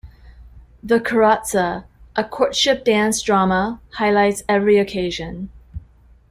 The 0.81 0.99
"kuratsa"- 0.99 1.83
a 2.15 2.23
courtship 2.23 2.83
dance-drama- 2.83 3.81
highlights 3.99 4.41
every 4.49 4.79
occasion. 4.79 5.51